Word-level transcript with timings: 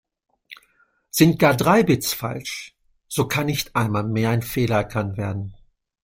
Sind 1.11 1.37
gar 1.37 1.55
drei 1.55 1.83
Bits 1.83 2.11
falsch, 2.11 2.75
so 3.07 3.27
kann 3.27 3.45
nicht 3.45 3.75
einmal 3.75 4.03
mehr 4.03 4.31
ein 4.31 4.41
Fehler 4.41 4.77
erkannt 4.77 5.15
werden. 5.15 5.53